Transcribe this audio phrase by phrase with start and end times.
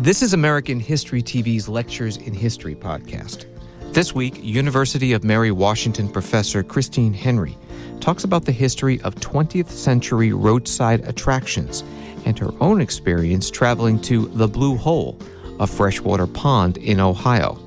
[0.00, 3.44] This is American History TV's Lectures in History podcast.
[3.92, 7.54] This week, University of Mary Washington professor Christine Henry
[8.00, 11.84] talks about the history of 20th century roadside attractions
[12.24, 15.18] and her own experience traveling to the Blue Hole,
[15.60, 17.58] a freshwater pond in Ohio.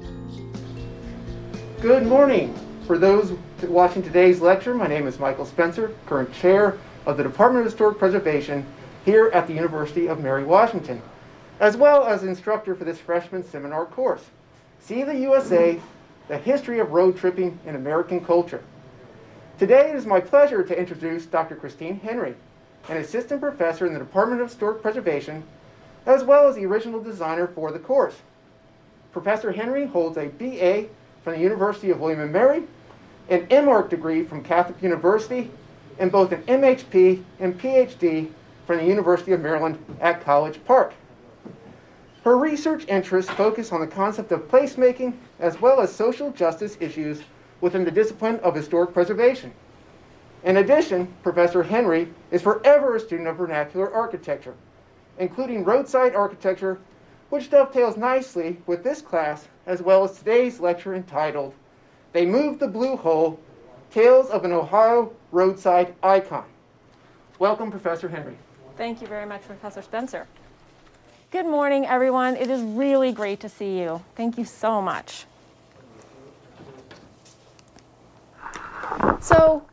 [1.82, 2.56] Good morning.
[2.88, 7.68] For those watching today's lecture, my name is Michael Spencer, current chair of the Department
[7.68, 8.66] of Historic Preservation
[9.06, 11.00] here at the University of Mary Washington,
[11.64, 14.26] as well as instructor for this freshman seminar course.
[14.82, 15.80] See the USA,
[16.28, 18.62] the history of road tripping in American culture.
[19.58, 21.56] Today it is my pleasure to introduce Dr.
[21.56, 22.36] Christine Henry,
[22.90, 25.42] an assistant professor in the Department of Historic Preservation,
[26.06, 28.16] as well as the original designer for the course.
[29.14, 30.90] Professor Henry holds a BA
[31.24, 32.64] from the University of William & Mary,
[33.30, 35.50] an MArch degree from Catholic University,
[35.98, 38.30] and both an MHP and PhD
[38.68, 40.94] from the University of Maryland at College Park.
[42.24, 47.22] Her research interests focus on the concept of placemaking as well as social justice issues
[47.60, 49.52] within the discipline of historic preservation.
[50.46, 54.56] In addition, Professor Henry is forever a student of vernacular architecture,
[55.18, 56.80] including roadside architecture,
[57.30, 61.54] which dovetails nicely with this class as well as today's lecture entitled
[62.14, 63.38] They Moved the Blue Hole
[63.92, 66.46] Tales of an Ohio Roadside Icon.
[67.40, 68.38] Welcome, Professor Henry.
[68.78, 70.26] Thank you very much, Professor Spencer.
[71.34, 72.36] Good morning, everyone.
[72.36, 74.04] It is really great to see you.
[74.16, 75.26] Thank you so much.
[79.20, 79.66] So,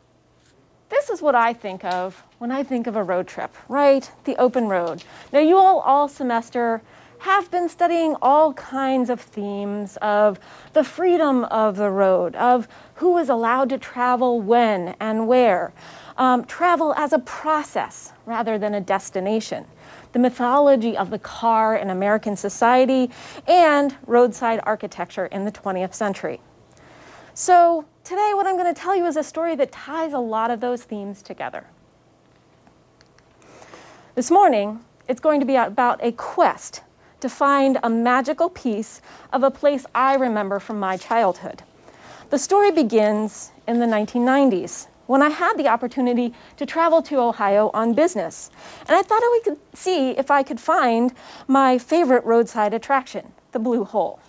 [0.89, 4.09] this is what I think of when I think of a road trip, right?
[4.23, 5.03] The open road.
[5.31, 6.81] Now, you all, all semester,
[7.19, 10.39] have been studying all kinds of themes of
[10.73, 15.73] the freedom of the road, of who is allowed to travel when and where,
[16.17, 19.67] um, travel as a process rather than a destination,
[20.13, 23.09] the mythology of the car in American society,
[23.47, 26.41] and roadside architecture in the 20th century.
[27.33, 30.51] So, today, what I'm going to tell you is a story that ties a lot
[30.51, 31.65] of those themes together.
[34.15, 36.81] This morning, it's going to be about a quest
[37.21, 39.01] to find a magical piece
[39.31, 41.63] of a place I remember from my childhood.
[42.29, 47.71] The story begins in the 1990s when I had the opportunity to travel to Ohio
[47.73, 48.49] on business.
[48.87, 51.13] And I thought I could see if I could find
[51.47, 54.19] my favorite roadside attraction, the Blue Hole.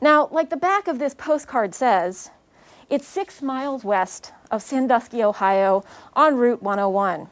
[0.00, 2.30] Now, like the back of this postcard says,
[2.88, 7.28] it's six miles west of Sandusky, Ohio, on Route 101.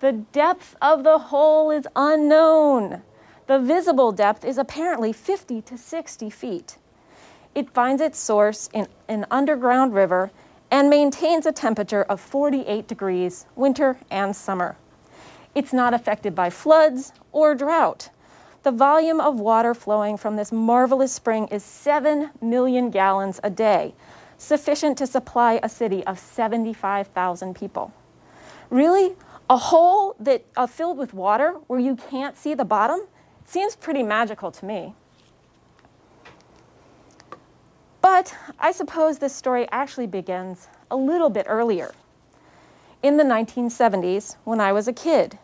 [0.00, 3.02] The depth of the hole is unknown.
[3.46, 6.78] The visible depth is apparently 50 to 60 feet.
[7.54, 10.30] It finds its source in an underground river
[10.70, 14.76] and maintains a temperature of 48 degrees winter and summer.
[15.54, 18.08] It's not affected by floods or drought.
[18.62, 23.94] The volume of water flowing from this marvelous spring is 7 million gallons a day,
[24.38, 27.92] sufficient to supply a city of 75,000 people.
[28.70, 29.14] Really,
[29.50, 33.00] a hole that uh, filled with water where you can't see the bottom
[33.44, 34.94] seems pretty magical to me.
[38.02, 41.94] But I suppose this story actually begins a little bit earlier,
[43.02, 45.38] in the 1970s when I was a kid.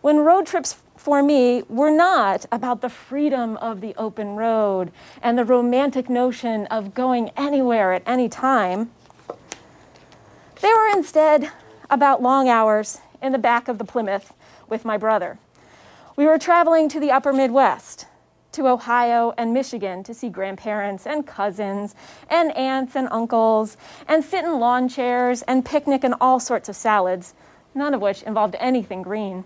[0.00, 4.90] When road trips for me were not about the freedom of the open road
[5.22, 8.90] and the romantic notion of going anywhere at any time.
[10.60, 11.50] They were instead
[11.88, 14.32] about long hours in the back of the Plymouth
[14.68, 15.38] with my brother.
[16.16, 18.06] We were traveling to the upper Midwest,
[18.58, 21.94] to Ohio and Michigan to see grandparents and cousins
[22.28, 23.76] and aunts and uncles
[24.08, 27.34] and sit in lawn chairs and picnic and all sorts of salads,
[27.72, 29.44] none of which involved anything green.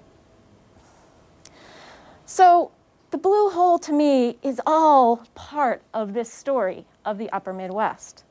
[2.25, 2.71] So,
[3.11, 8.25] the blue hole to me is all part of this story of the upper Midwest.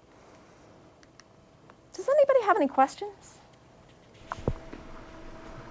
[1.94, 3.38] Does anybody have any questions?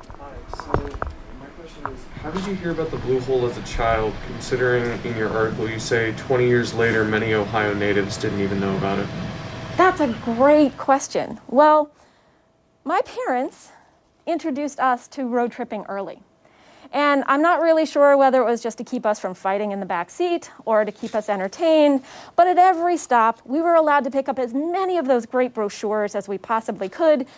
[0.06, 1.09] So my
[1.70, 5.16] question is, how did you hear about the Blue Hole as a child, considering in
[5.16, 9.06] your article you say 20 years later many Ohio natives didn't even know about it?
[9.76, 11.40] That's a great question.
[11.48, 11.90] Well,
[12.84, 13.70] my parents
[14.26, 16.20] introduced us to road tripping early.
[16.92, 19.78] And I'm not really sure whether it was just to keep us from fighting in
[19.78, 22.02] the back seat or to keep us entertained,
[22.34, 25.54] but at every stop, we were allowed to pick up as many of those great
[25.54, 27.28] brochures as we possibly could.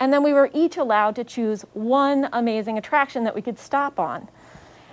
[0.00, 4.00] And then we were each allowed to choose one amazing attraction that we could stop
[4.00, 4.28] on.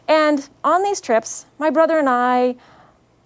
[0.07, 2.55] And on these trips, my brother and I,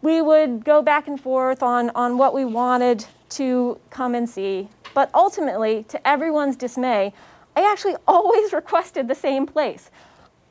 [0.02, 4.70] we would go back and forth on, on what we wanted to come and see.
[4.94, 7.14] But ultimately, to everyone's dismay,
[7.56, 9.90] I actually always requested the same place.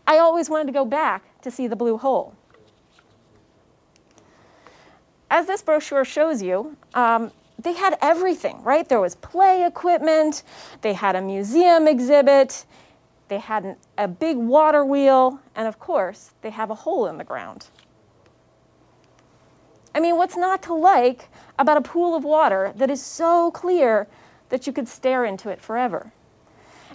[0.06, 2.34] I always wanted to go back to see the blue hole.
[5.30, 7.30] As this brochure shows you, um,
[7.62, 8.88] they had everything, right?
[8.88, 10.42] There was play equipment,
[10.80, 12.64] they had a museum exhibit,
[13.28, 17.18] they had an, a big water wheel, and of course, they have a hole in
[17.18, 17.66] the ground.
[19.94, 21.28] I mean, what's not to like
[21.58, 24.06] about a pool of water that is so clear
[24.48, 26.12] that you could stare into it forever?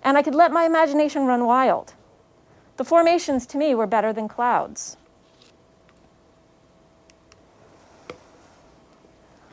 [0.03, 1.93] And I could let my imagination run wild.
[2.77, 4.97] The formations to me were better than clouds.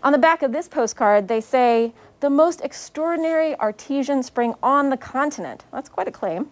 [0.02, 4.96] On the back of this postcard, they say, the most extraordinary artesian spring on the
[4.96, 5.64] continent.
[5.72, 6.50] That's quite a claim.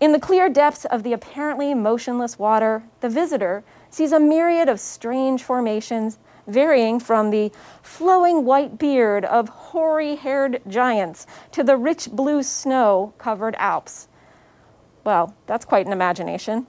[0.00, 4.80] In the clear depths of the apparently motionless water, the visitor sees a myriad of
[4.80, 7.52] strange formations varying from the
[7.82, 14.08] flowing white beard of hoary haired giants to the rich blue snow covered Alps.
[15.04, 16.66] Well, that's quite an imagination.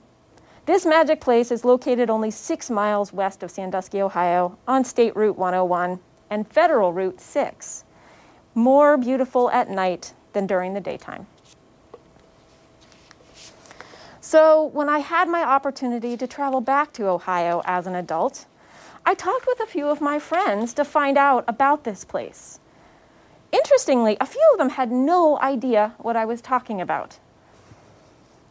[0.70, 5.36] This magic place is located only six miles west of Sandusky, Ohio, on State Route
[5.36, 5.98] 101
[6.30, 7.82] and Federal Route 6.
[8.54, 11.26] More beautiful at night than during the daytime.
[14.20, 18.46] So, when I had my opportunity to travel back to Ohio as an adult,
[19.04, 22.60] I talked with a few of my friends to find out about this place.
[23.50, 27.18] Interestingly, a few of them had no idea what I was talking about.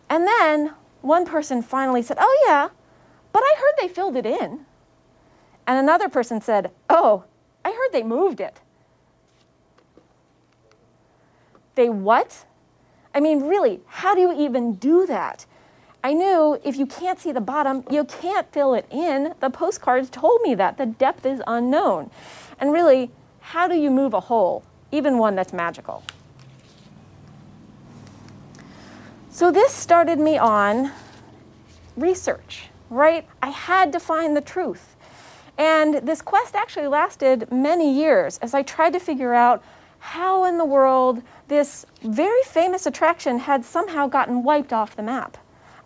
[0.10, 2.70] And then one person finally said, Oh, yeah,
[3.32, 4.66] but I heard they filled it in.
[5.68, 7.26] And another person said, Oh,
[7.64, 8.60] I heard they moved it.
[11.76, 12.46] They what?
[13.14, 15.46] I mean, really, how do you even do that?
[16.04, 19.34] I knew if you can't see the bottom, you can't fill it in.
[19.42, 20.78] The postcards told me that.
[20.78, 22.10] The depth is unknown.
[22.60, 26.04] And really, how do you move a hole, even one that's magical?
[29.40, 30.92] So this started me on
[31.96, 33.26] research, right?
[33.42, 34.98] I had to find the truth.
[35.58, 39.64] And this quest actually lasted many years as I tried to figure out
[40.00, 45.38] how in the world this very famous attraction had somehow gotten wiped off the map.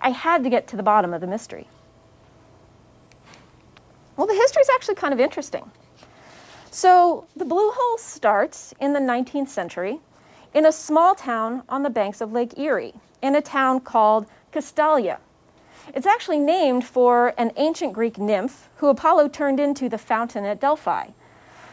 [0.01, 1.67] I had to get to the bottom of the mystery.
[4.17, 5.69] Well, the history is actually kind of interesting.
[6.71, 9.99] So, the Blue Hole starts in the 19th century
[10.53, 15.17] in a small town on the banks of Lake Erie in a town called Castalia.
[15.93, 20.61] It's actually named for an ancient Greek nymph who Apollo turned into the fountain at
[20.61, 21.07] Delphi.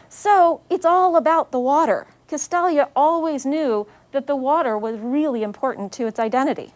[0.09, 2.07] So it's all about the water.
[2.29, 6.73] Castalia always knew that the water was really important to its identity.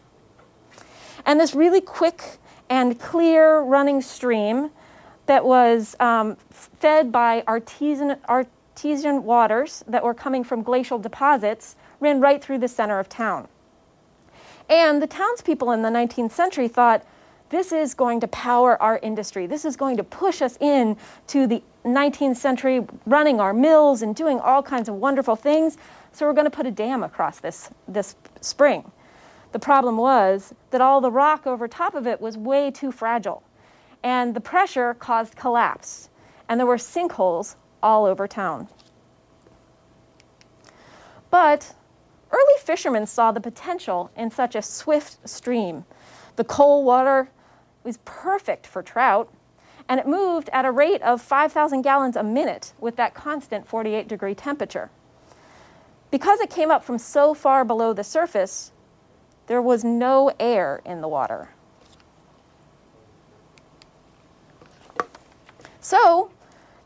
[1.26, 4.70] And this really quick and clear running stream
[5.26, 12.20] that was um, fed by artesian, artesian waters that were coming from glacial deposits ran
[12.20, 13.48] right through the center of town.
[14.68, 17.04] And the townspeople in the 19th century thought,
[17.50, 19.46] this is going to power our industry.
[19.46, 20.96] This is going to push us in
[21.28, 25.76] to the 19th century, running our mills and doing all kinds of wonderful things.
[26.12, 28.90] So we're going to put a dam across this, this spring.
[29.52, 33.42] The problem was that all the rock over top of it was way too fragile.
[34.02, 36.10] And the pressure caused collapse.
[36.48, 38.68] And there were sinkholes all over town.
[41.30, 41.74] But
[42.34, 45.84] Early fishermen saw the potential in such a swift stream.
[46.34, 47.28] The cold water
[47.84, 49.32] was perfect for trout,
[49.88, 54.08] and it moved at a rate of 5,000 gallons a minute with that constant 48
[54.08, 54.90] degree temperature.
[56.10, 58.72] Because it came up from so far below the surface,
[59.46, 61.50] there was no air in the water.
[65.80, 66.32] So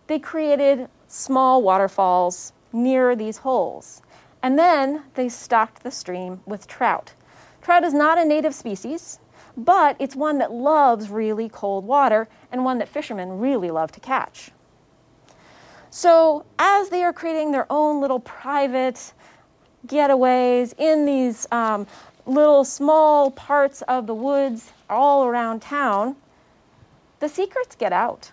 [0.08, 4.02] they created small waterfalls near these holes.
[4.42, 7.14] And then they stocked the stream with trout.
[7.60, 9.18] Trout is not a native species,
[9.56, 14.00] but it's one that loves really cold water and one that fishermen really love to
[14.00, 14.50] catch.
[15.90, 19.12] So, as they are creating their own little private
[19.86, 21.86] getaways in these um,
[22.26, 26.16] little small parts of the woods all around town,
[27.20, 28.30] the secrets get out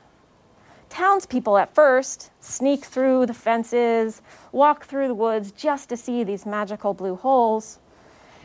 [0.96, 4.22] townspeople at first sneak through the fences,
[4.54, 7.80] walk through the woods just to see these magical blue holes.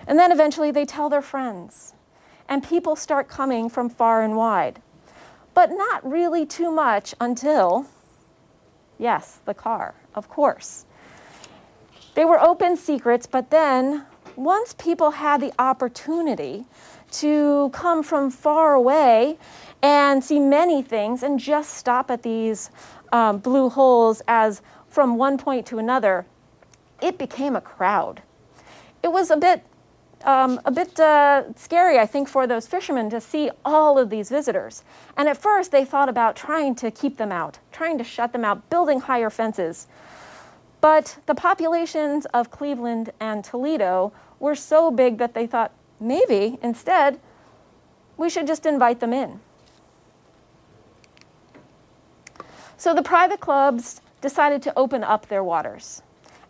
[0.09, 1.95] And then eventually they tell their friends.
[2.49, 4.83] And people start coming from far and wide.
[5.55, 7.87] But not really too much until,
[8.99, 10.87] yes, the car, of course.
[12.17, 16.65] They were open secrets, but then once people had the opportunity
[17.13, 19.39] to come from far away
[19.83, 22.71] and see many things and just stop at these
[23.13, 26.27] um, blue holes as from one point to another,
[27.01, 28.23] it became a crowd.
[29.03, 29.65] It was a bit,
[30.25, 34.29] um, a bit uh, scary, I think, for those fishermen to see all of these
[34.29, 34.85] visitors.
[35.17, 38.45] And at first, they thought about trying to keep them out, trying to shut them
[38.45, 39.87] out, building higher fences.
[40.81, 47.21] But the populations of Cleveland and Toledo were so big that they thought maybe instead
[48.17, 49.41] we should just invite them in.
[52.77, 56.03] So the private clubs decided to open up their waters.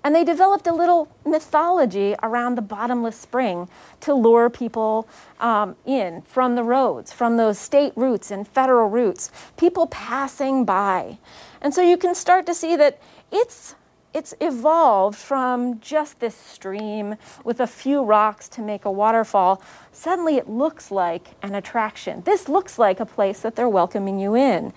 [0.02, 3.68] And they developed a little mythology around the bottomless spring
[4.00, 5.06] to lure people
[5.40, 11.18] um, in from the roads, from those state routes and federal routes, people passing by.
[11.60, 12.98] And so you can start to see that
[13.30, 13.74] it's
[14.12, 19.62] it's evolved from just this stream with a few rocks to make a waterfall.
[19.92, 22.22] Suddenly it looks like an attraction.
[22.22, 24.72] This looks like a place that they're welcoming you in.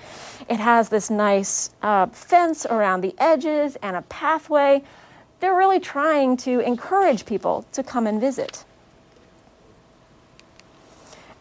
[0.47, 4.83] It has this nice uh, fence around the edges and a pathway.
[5.39, 8.65] They're really trying to encourage people to come and visit.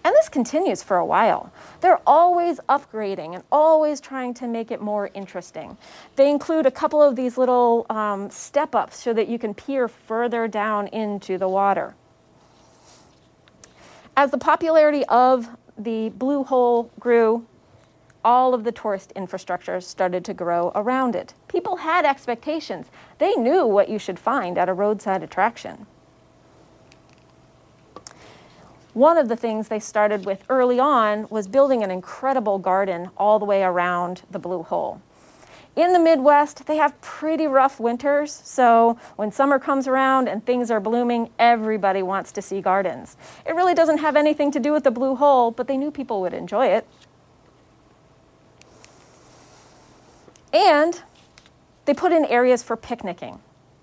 [0.04, 1.52] And this continues for a while.
[1.80, 5.76] They're always upgrading and always trying to make it more interesting.
[6.16, 9.86] They include a couple of these little um, step ups so that you can peer
[9.86, 11.94] further down into the water.
[14.16, 17.46] As the popularity of the Blue Hole grew,
[18.24, 21.34] all of the tourist infrastructure started to grow around it.
[21.48, 22.86] People had expectations.
[23.18, 25.86] They knew what you should find at a roadside attraction.
[28.94, 33.38] One of the things they started with early on was building an incredible garden all
[33.38, 35.00] the way around the Blue Hole.
[35.74, 40.70] In the Midwest, they have pretty rough winters, so when summer comes around and things
[40.70, 43.16] are blooming, everybody wants to see gardens.
[43.46, 46.20] It really doesn't have anything to do with the Blue Hole, but they knew people
[46.20, 46.86] would enjoy it.
[50.52, 51.00] And
[51.86, 53.40] they put in areas for picnicking.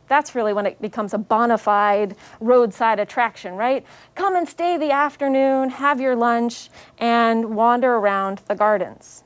[0.10, 3.86] That's really when it becomes a bona fide roadside attraction, right?
[4.16, 9.24] Come and stay the afternoon, have your lunch, and wander around the gardens.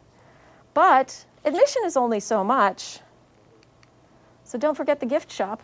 [0.73, 2.99] But admission is only so much.
[4.43, 5.63] So don't forget the gift shop.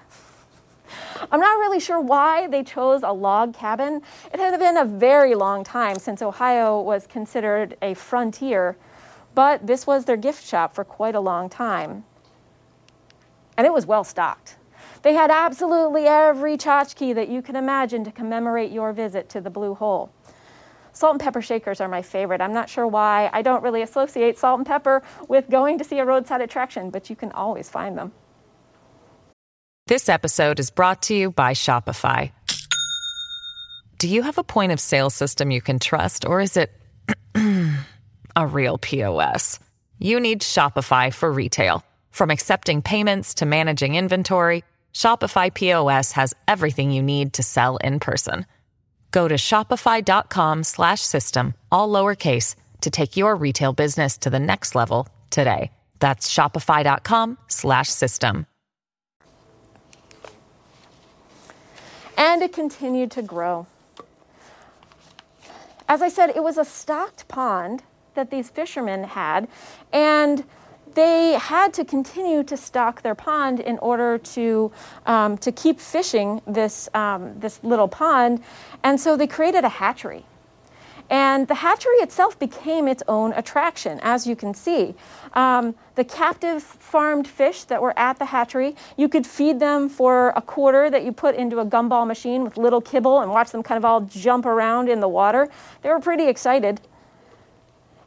[1.31, 4.01] I'm not really sure why they chose a log cabin.
[4.33, 8.77] It had been a very long time since Ohio was considered a frontier,
[9.35, 12.05] but this was their gift shop for quite a long time.
[13.57, 14.55] And it was well stocked.
[15.01, 19.49] They had absolutely every tchotchke that you can imagine to commemorate your visit to the
[19.49, 20.11] Blue Hole.
[20.91, 22.41] Salt and pepper shakers are my favorite.
[22.41, 23.29] I'm not sure why.
[23.31, 27.09] I don't really associate salt and pepper with going to see a roadside attraction, but
[27.09, 28.11] you can always find them.
[29.87, 32.31] This episode is brought to you by Shopify.
[33.97, 36.71] Do you have a point of sale system you can trust, or is it
[38.35, 39.59] a real POS?
[39.97, 41.83] You need Shopify for retail.
[42.11, 47.99] From accepting payments to managing inventory, Shopify POS has everything you need to sell in
[47.99, 48.45] person.
[49.11, 55.71] Go to shopify.com/system all lowercase to take your retail business to the next level today.
[55.99, 58.45] That's shopify.com/system.
[62.17, 63.67] And it continued to grow.
[65.87, 69.47] As I said, it was a stocked pond that these fishermen had
[69.91, 70.43] and
[70.95, 74.71] they had to continue to stock their pond in order to,
[75.05, 78.41] um, to keep fishing this, um, this little pond.
[78.83, 80.25] And so they created a hatchery.
[81.09, 84.93] And the hatchery itself became its own attraction, as you can see.
[85.33, 90.29] Um, the captive farmed fish that were at the hatchery, you could feed them for
[90.35, 93.63] a quarter that you put into a gumball machine with little kibble and watch them
[93.63, 95.49] kind of all jump around in the water.
[95.81, 96.79] They were pretty excited.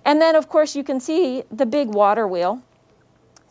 [0.04, 2.62] And then, of course, you can see the big water wheel.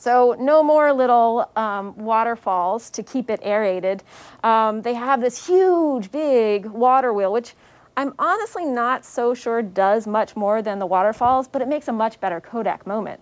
[0.01, 4.01] So no more little um, waterfalls to keep it aerated.
[4.43, 7.53] Um, they have this huge, big water wheel, which
[7.95, 11.91] I'm honestly not so sure does much more than the waterfalls, but it makes a
[11.91, 13.21] much better Kodak moment.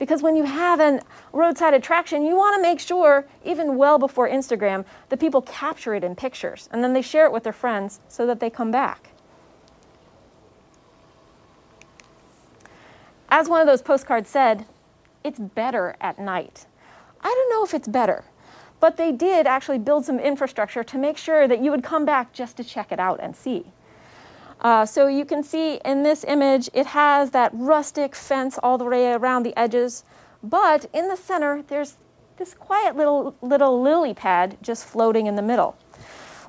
[0.00, 1.00] Because when you have a
[1.32, 6.02] roadside attraction, you want to make sure, even well before Instagram, that people capture it
[6.02, 9.10] in pictures and then they share it with their friends so that they come back.
[13.28, 14.66] As one of those postcards said,
[15.26, 16.66] it's better at night.
[17.20, 18.24] I don't know if it's better,
[18.80, 22.32] But they did actually build some infrastructure to make sure that you would come back
[22.32, 23.72] just to check it out and see.
[24.60, 28.84] Uh, so you can see in this image, it has that rustic fence all the
[28.84, 30.04] way around the edges,
[30.42, 31.96] but in the center, there's
[32.38, 35.76] this quiet little, little lily pad just floating in the middle.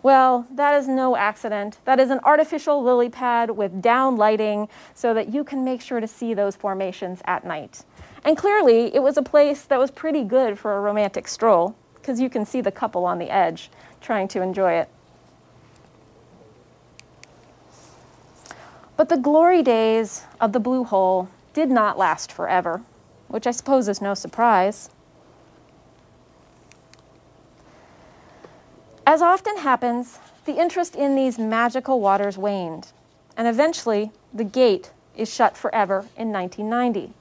[0.04, 1.80] Well, that is no accident.
[1.86, 6.00] That is an artificial lily pad with down lighting so that you can make sure
[6.00, 7.84] to see those formations at night.
[8.24, 12.20] And clearly, it was a place that was pretty good for a romantic stroll because
[12.20, 13.70] you can see the couple on the edge
[14.02, 14.90] trying to enjoy it.
[18.96, 22.82] But the glory days of the Blue Hole did not last forever,
[23.28, 24.90] which I suppose is no surprise.
[29.06, 32.92] As often happens, the interest in these magical waters waned,
[33.38, 37.14] and eventually the gate is shut forever in 1990.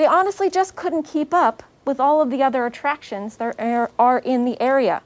[0.00, 3.54] They honestly just couldn't keep up with all of the other attractions that
[3.98, 5.02] are in the area.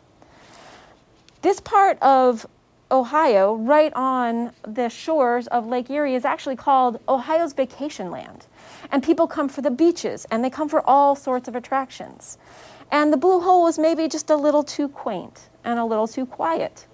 [1.43, 2.47] This part of
[2.93, 8.47] Ohio, right on the shores of Lake Erie, is actually called Ohio's Vacation Land.
[8.93, 12.39] And people come for the beaches and they come for all sorts of attractions.
[12.93, 16.25] And the Blue Hole was maybe just a little too quaint and a little too
[16.25, 16.87] quiet.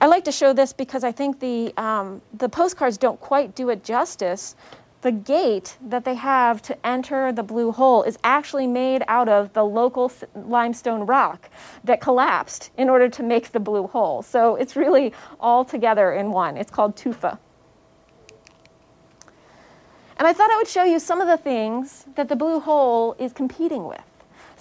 [0.00, 3.68] I like to show this because I think the, um, the postcards don't quite do
[3.68, 4.56] it justice
[5.04, 9.52] the gate that they have to enter the blue hole is actually made out of
[9.52, 11.50] the local limestone rock
[11.84, 14.22] that collapsed in order to make the blue hole.
[14.22, 16.56] So it's really all together in one.
[16.56, 17.38] It's called tufa.
[20.16, 23.14] And I thought I would show you some of the things that the blue hole
[23.18, 24.13] is competing with.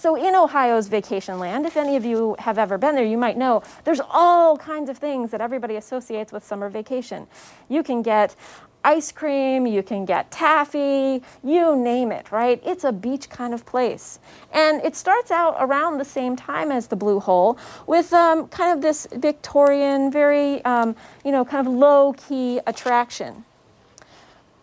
[0.04, 3.38] So in Ohio's vacation land, if any of you have ever been there, you might
[3.38, 7.26] know there's all kinds of things that everybody associates with summer vacation.
[7.70, 8.36] You can get
[8.84, 12.62] ice cream, you can get taffy, you name it, right?
[12.66, 14.20] It's a beach kind of place.
[14.52, 17.58] And it starts out around the same time as the Blue Hole
[17.88, 23.46] with um, kind of this Victorian, very, um, you know, kind of low key attraction.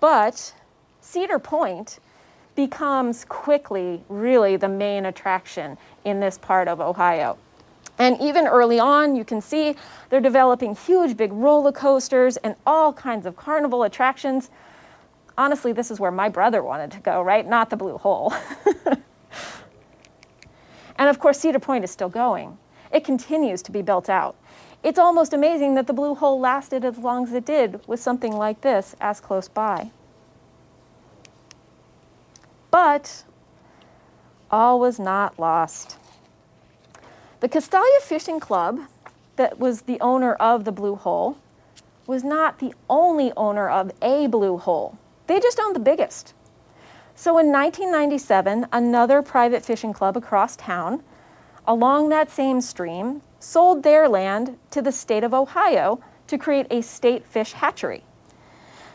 [0.01, 0.53] But
[1.01, 1.99] Cedar Point
[2.55, 7.39] becomes quickly really the main attraction in this part of Ohio.
[7.99, 9.77] And even early on, you can see
[10.09, 14.51] they're developing huge, big roller coasters and all kinds of carnival attractions.
[15.37, 17.47] Honestly, this is where my brother wanted to go, right?
[17.47, 18.33] Not the Blue Hole.
[20.97, 22.57] and of course, Cedar Point is still going.
[22.91, 24.35] It continues to be built out.
[24.83, 28.33] It's almost amazing that the Blue Hole lasted as long as it did with something
[28.33, 29.91] like this as close by.
[32.71, 33.25] But
[34.51, 35.99] all was not lost.
[37.41, 38.81] The Castalia Fishing Club,
[39.37, 41.39] that was the owner of the Blue Hole,
[42.07, 44.99] was not the only owner of a Blue Hole.
[45.27, 46.35] They just owned the biggest.
[47.15, 51.03] So in 1997, another private fishing club across town,
[51.67, 56.83] along that same stream, sold their land to the state of Ohio to create a
[56.83, 58.05] state fish hatchery.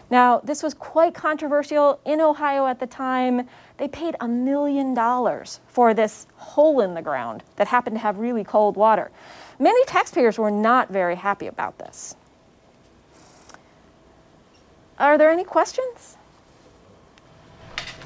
[0.10, 3.48] Now, this was quite controversial in Ohio at the time.
[3.78, 8.18] They paid a million dollars for this hole in the ground that happened to have
[8.18, 9.12] really cold water.
[9.60, 12.16] Many taxpayers were not very happy about this.
[14.98, 16.18] Are there any questions?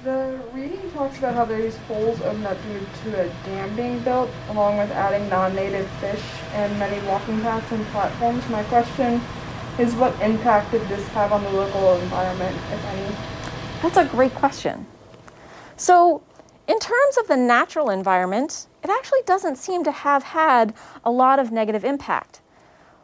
[0.03, 4.29] The reading talks about how these holes opened up due to a dam being built,
[4.49, 8.47] along with adding non-native fish and many walking paths and platforms.
[8.49, 9.21] My question
[9.77, 13.15] is what impact did this have on the local environment, if any?
[13.81, 14.87] That's a great question.
[15.79, 16.21] So,
[16.67, 21.39] in terms of the natural environment, it actually doesn't seem to have had a lot
[21.39, 22.41] of negative impact.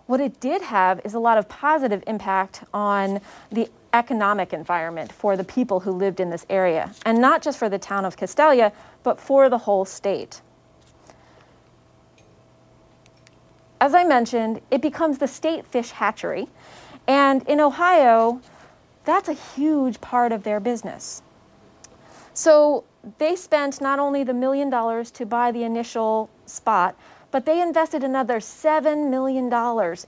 [0.05, 5.35] What it did have is a lot of positive impact on the economic environment for
[5.35, 8.71] the people who lived in this area, and not just for the town of Castalia,
[9.01, 10.41] but for the whole state.
[13.85, 16.47] as I mentioned, it becomes the state fish hatchery.
[17.07, 18.41] And in Ohio,
[19.03, 21.21] that's a huge part of their business.
[22.35, 22.83] So
[23.17, 26.97] they spent not only the million dollars to buy the initial spot,
[27.31, 29.45] but they invested another $7 million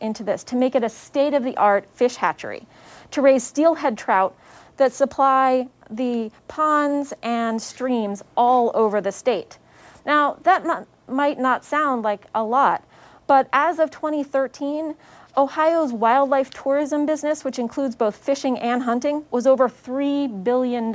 [0.02, 2.68] into this to make it a state of the art fish hatchery,
[3.12, 4.36] to raise steelhead trout
[4.76, 9.58] that supply the ponds and streams all over the state.
[10.06, 12.84] Now, that might not sound like a lot,
[13.26, 14.96] but as of 2013,
[15.38, 20.92] Ohio's wildlife tourism business, which includes both fishing and hunting, was over $3 billion.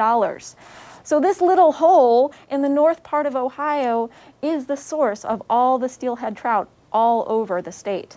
[1.04, 4.10] So, this little hole in the north part of Ohio
[4.40, 8.16] is the source of all the steelhead trout all over the state,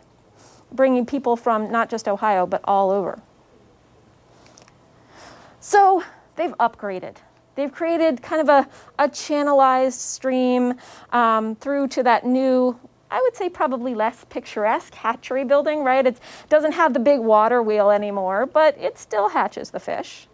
[0.71, 3.19] bringing people from not just Ohio, but all over.
[5.59, 6.03] So,
[6.35, 7.17] they've upgraded.
[7.55, 8.69] They've created kind of a,
[9.03, 10.75] a channelized stream
[11.11, 12.77] um, through to that new,
[13.09, 16.05] I would say probably less picturesque hatchery building, right?
[16.05, 16.19] It
[16.49, 20.27] doesn't have the big water wheel anymore, but it still hatches the fish.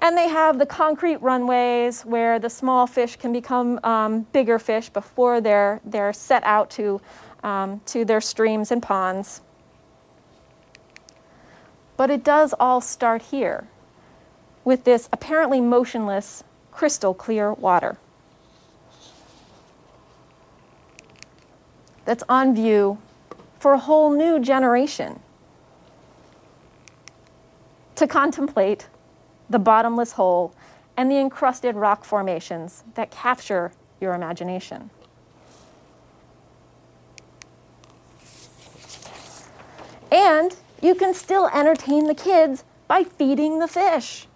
[0.00, 4.88] And they have the concrete runways where the small fish can become um, bigger fish
[4.88, 7.00] before they're, they're set out to,
[7.42, 9.42] um, to their streams and ponds.
[11.98, 13.68] But it does all start here
[14.64, 17.98] with this apparently motionless, crystal clear water
[22.06, 22.98] that's on view
[23.58, 25.20] for a whole new generation
[27.94, 28.88] to contemplate
[29.50, 30.54] the bottomless hole
[30.96, 34.90] and the encrusted rock formations that capture your imagination.
[40.10, 44.26] And you can still entertain the kids by feeding the fish.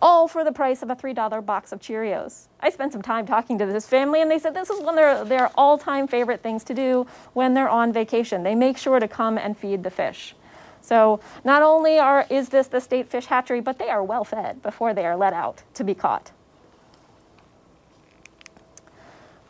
[0.00, 2.46] All for the price of a $3 box of Cheerios.
[2.60, 4.96] I spent some time talking to this family, and they said this is one of
[4.96, 8.42] their, their all time favorite things to do when they're on vacation.
[8.42, 10.34] They make sure to come and feed the fish.
[10.88, 14.62] So, not only are, is this the state fish hatchery, but they are well fed
[14.62, 16.32] before they are let out to be caught.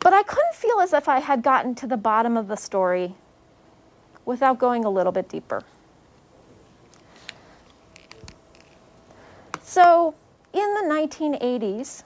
[0.01, 3.15] But I couldn't feel as if I had gotten to the bottom of the story
[4.25, 5.63] without going a little bit deeper.
[9.61, 10.15] So,
[10.51, 12.03] in the 1980s,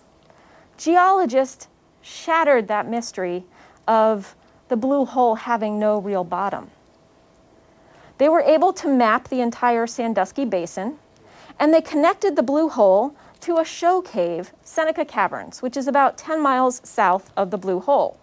[0.78, 1.70] geologists
[2.04, 3.46] shattered that mystery
[3.88, 4.36] of
[4.68, 6.70] the blue hole having no real bottom.
[8.24, 10.98] They were able to map the entire Sandusky Basin,
[11.60, 16.18] and they connected the blue hole to a show cave, Seneca Caverns, which is about
[16.18, 18.18] 10 miles south of the blue hole.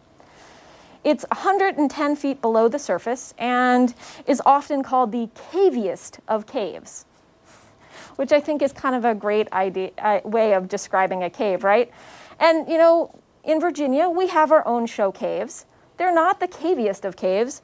[1.05, 3.95] It's 110 feet below the surface and
[4.27, 7.05] is often called the caviest of caves
[8.17, 11.63] which I think is kind of a great idea, uh, way of describing a cave,
[11.63, 11.91] right?
[12.39, 15.67] And, you know, in Virginia, we have our own show caves.
[15.99, 17.61] They're not the caviest of caves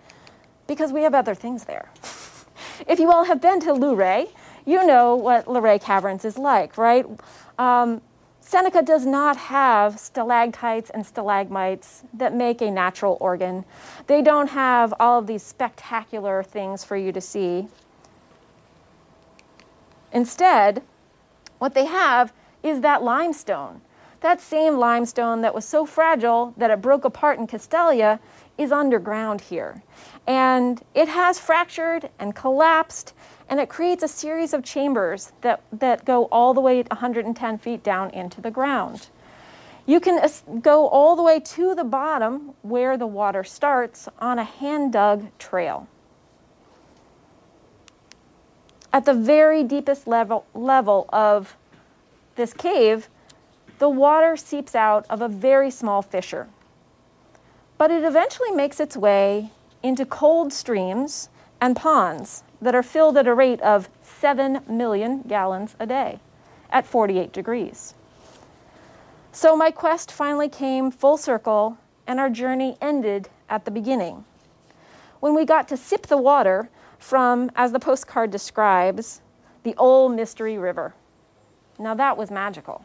[0.67, 1.91] because we have other things there.
[2.87, 4.29] if you all have been to Luray,
[4.65, 7.07] you know what Luray Caverns is like, right?
[7.59, 8.01] Um,
[8.41, 13.65] Seneca does not have stalactites and stalagmites that make a natural organ.
[14.07, 17.67] They don't have all of these spectacular things for you to see.
[20.13, 20.83] Instead,
[21.59, 23.81] what they have is that limestone.
[24.21, 28.21] That same limestone that was so fragile that it broke apart in Castalia
[28.59, 29.83] is underground here.
[30.27, 33.15] And it has fractured and collapsed,
[33.49, 37.83] and it creates a series of chambers that, that go all the way 110 feet
[37.83, 39.09] down into the ground.
[39.87, 40.21] You can
[40.61, 45.27] go all the way to the bottom where the water starts on a hand dug
[45.39, 45.87] trail.
[48.93, 51.57] At the very deepest level, level of
[52.35, 53.09] this cave,
[53.79, 56.49] the water seeps out of a very small fissure.
[57.79, 59.51] But it eventually makes its way
[59.83, 61.29] into cold streams
[61.61, 66.21] and ponds that are filled at a rate of 7 million gallons a day
[66.71, 67.95] at 48 degrees.
[69.33, 74.25] So my quest finally came full circle, and our journey ended at the beginning.
[75.21, 79.21] When we got to sip the water from, as the postcard describes,
[79.63, 80.95] the old mystery river.
[81.79, 82.85] Now that was magical.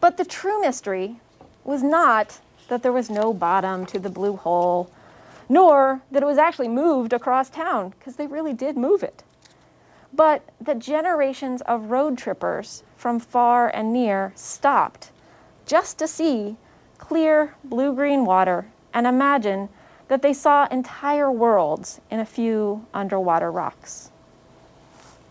[0.00, 1.20] But the true mystery
[1.64, 4.90] was not that there was no bottom to the blue hole,
[5.48, 9.22] nor that it was actually moved across town, because they really did move it,
[10.12, 15.10] but that generations of road trippers from far and near stopped
[15.66, 16.56] just to see
[16.98, 19.68] clear blue green water and imagine
[20.08, 24.10] that they saw entire worlds in a few underwater rocks.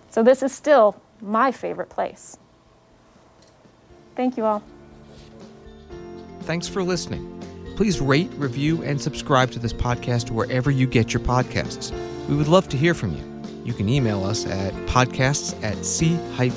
[0.09, 2.37] So, this is still my favorite place.
[4.15, 4.61] Thank you all.
[6.45, 7.29] Thanks for listening.
[7.75, 11.91] Please rate, review, and subscribe to this podcast wherever you get your podcasts.
[12.27, 13.23] We would love to hear from you.
[13.63, 16.53] You can email us at podcasts at c-span.org.